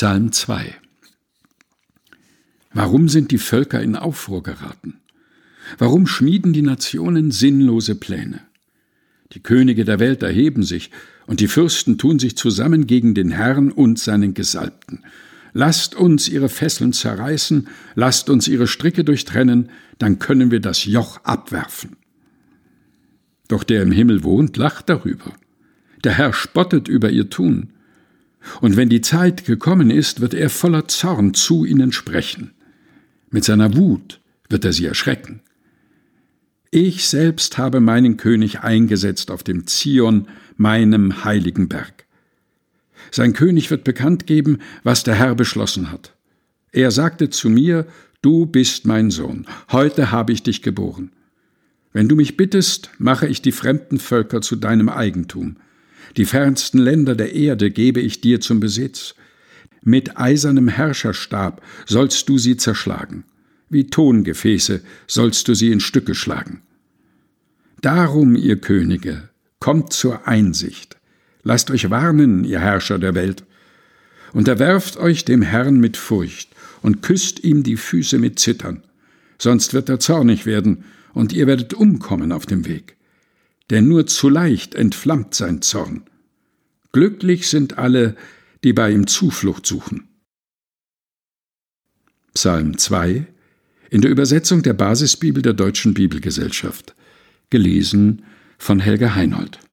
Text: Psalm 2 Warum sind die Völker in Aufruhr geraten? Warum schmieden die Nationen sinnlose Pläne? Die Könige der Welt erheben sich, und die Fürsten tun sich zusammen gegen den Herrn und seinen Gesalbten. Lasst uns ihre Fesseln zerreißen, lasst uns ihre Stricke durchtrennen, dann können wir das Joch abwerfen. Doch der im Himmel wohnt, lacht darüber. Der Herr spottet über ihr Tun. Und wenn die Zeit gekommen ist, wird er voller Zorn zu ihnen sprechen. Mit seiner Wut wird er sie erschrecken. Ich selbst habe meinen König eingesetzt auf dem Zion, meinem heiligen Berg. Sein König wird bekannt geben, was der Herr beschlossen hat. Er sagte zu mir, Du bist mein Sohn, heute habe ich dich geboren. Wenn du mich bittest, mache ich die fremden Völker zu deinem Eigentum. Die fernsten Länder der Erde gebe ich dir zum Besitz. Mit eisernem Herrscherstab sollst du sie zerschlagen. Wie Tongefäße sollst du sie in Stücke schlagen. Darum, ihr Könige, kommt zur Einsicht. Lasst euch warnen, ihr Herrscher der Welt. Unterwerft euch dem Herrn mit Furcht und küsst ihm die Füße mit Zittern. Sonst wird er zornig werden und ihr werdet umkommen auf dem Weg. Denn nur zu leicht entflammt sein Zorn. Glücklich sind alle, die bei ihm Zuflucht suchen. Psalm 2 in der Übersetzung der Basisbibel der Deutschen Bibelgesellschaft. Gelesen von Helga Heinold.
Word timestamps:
Psalm 0.00 0.32
2 0.32 0.76
Warum 2.72 3.10
sind 3.10 3.32
die 3.32 3.36
Völker 3.36 3.82
in 3.82 3.96
Aufruhr 3.96 4.42
geraten? 4.42 4.94
Warum 5.76 6.06
schmieden 6.06 6.54
die 6.54 6.62
Nationen 6.62 7.30
sinnlose 7.30 7.96
Pläne? 7.96 8.40
Die 9.34 9.42
Könige 9.42 9.84
der 9.84 10.00
Welt 10.00 10.22
erheben 10.22 10.62
sich, 10.62 10.90
und 11.26 11.40
die 11.40 11.48
Fürsten 11.48 11.98
tun 11.98 12.18
sich 12.18 12.34
zusammen 12.34 12.86
gegen 12.86 13.12
den 13.12 13.30
Herrn 13.30 13.70
und 13.70 13.98
seinen 13.98 14.32
Gesalbten. 14.32 15.04
Lasst 15.52 15.94
uns 15.94 16.30
ihre 16.30 16.48
Fesseln 16.48 16.94
zerreißen, 16.94 17.68
lasst 17.94 18.30
uns 18.30 18.48
ihre 18.48 18.68
Stricke 18.68 19.04
durchtrennen, 19.04 19.68
dann 19.98 20.18
können 20.18 20.50
wir 20.50 20.60
das 20.60 20.86
Joch 20.86 21.22
abwerfen. 21.24 21.98
Doch 23.48 23.64
der 23.64 23.82
im 23.82 23.92
Himmel 23.92 24.24
wohnt, 24.24 24.56
lacht 24.56 24.88
darüber. 24.88 25.34
Der 26.04 26.16
Herr 26.16 26.32
spottet 26.32 26.88
über 26.88 27.10
ihr 27.10 27.28
Tun. 27.28 27.74
Und 28.60 28.76
wenn 28.76 28.88
die 28.88 29.00
Zeit 29.00 29.44
gekommen 29.44 29.90
ist, 29.90 30.20
wird 30.20 30.34
er 30.34 30.50
voller 30.50 30.88
Zorn 30.88 31.34
zu 31.34 31.64
ihnen 31.64 31.92
sprechen. 31.92 32.52
Mit 33.30 33.44
seiner 33.44 33.76
Wut 33.76 34.20
wird 34.48 34.64
er 34.64 34.72
sie 34.72 34.86
erschrecken. 34.86 35.40
Ich 36.70 37.08
selbst 37.08 37.58
habe 37.58 37.80
meinen 37.80 38.16
König 38.16 38.60
eingesetzt 38.60 39.30
auf 39.30 39.42
dem 39.42 39.66
Zion, 39.66 40.28
meinem 40.56 41.24
heiligen 41.24 41.68
Berg. 41.68 42.06
Sein 43.10 43.32
König 43.32 43.70
wird 43.70 43.82
bekannt 43.84 44.26
geben, 44.26 44.58
was 44.84 45.02
der 45.02 45.14
Herr 45.14 45.34
beschlossen 45.34 45.90
hat. 45.90 46.14
Er 46.72 46.90
sagte 46.90 47.30
zu 47.30 47.50
mir, 47.50 47.86
Du 48.22 48.44
bist 48.44 48.84
mein 48.84 49.10
Sohn, 49.10 49.46
heute 49.72 50.10
habe 50.10 50.32
ich 50.32 50.42
dich 50.42 50.60
geboren. 50.60 51.10
Wenn 51.92 52.06
du 52.06 52.16
mich 52.16 52.36
bittest, 52.36 52.90
mache 52.98 53.26
ich 53.26 53.40
die 53.40 53.50
fremden 53.50 53.98
Völker 53.98 54.42
zu 54.42 54.56
deinem 54.56 54.90
Eigentum. 54.90 55.56
Die 56.16 56.24
fernsten 56.24 56.78
Länder 56.78 57.14
der 57.14 57.34
Erde 57.34 57.70
gebe 57.70 58.00
ich 58.00 58.20
dir 58.20 58.40
zum 58.40 58.60
Besitz. 58.60 59.14
Mit 59.82 60.18
eisernem 60.18 60.68
Herrscherstab 60.68 61.62
sollst 61.86 62.28
du 62.28 62.38
sie 62.38 62.56
zerschlagen. 62.56 63.24
Wie 63.68 63.86
Tongefäße 63.86 64.82
sollst 65.06 65.46
du 65.48 65.54
sie 65.54 65.70
in 65.70 65.80
Stücke 65.80 66.14
schlagen. 66.14 66.62
Darum, 67.80 68.34
ihr 68.34 68.56
Könige, 68.56 69.30
kommt 69.60 69.92
zur 69.92 70.26
Einsicht. 70.26 70.96
Lasst 71.42 71.70
euch 71.70 71.88
warnen, 71.88 72.44
ihr 72.44 72.60
Herrscher 72.60 72.98
der 72.98 73.14
Welt. 73.14 73.44
Unterwerft 74.32 74.96
euch 74.98 75.24
dem 75.24 75.42
Herrn 75.42 75.78
mit 75.78 75.96
Furcht 75.96 76.50
und 76.82 77.02
küsst 77.02 77.42
ihm 77.42 77.62
die 77.62 77.76
Füße 77.76 78.18
mit 78.18 78.38
Zittern. 78.38 78.82
Sonst 79.38 79.72
wird 79.72 79.88
er 79.88 80.00
zornig 80.00 80.44
werden 80.44 80.84
und 81.14 81.32
ihr 81.32 81.46
werdet 81.46 81.72
umkommen 81.72 82.32
auf 82.32 82.46
dem 82.46 82.66
Weg. 82.66 82.96
Denn 83.70 83.86
nur 83.88 84.06
zu 84.06 84.28
leicht 84.28 84.74
entflammt 84.74 85.34
sein 85.34 85.62
Zorn. 85.62 86.02
Glücklich 86.92 87.48
sind 87.48 87.78
alle, 87.78 88.16
die 88.64 88.72
bei 88.72 88.90
ihm 88.90 89.06
Zuflucht 89.06 89.64
suchen. 89.64 90.08
Psalm 92.34 92.76
2 92.76 93.26
in 93.90 94.00
der 94.00 94.10
Übersetzung 94.10 94.62
der 94.62 94.72
Basisbibel 94.72 95.42
der 95.42 95.52
Deutschen 95.52 95.94
Bibelgesellschaft. 95.94 96.94
Gelesen 97.50 98.24
von 98.56 98.78
Helga 98.78 99.14
Heinold. 99.14 99.60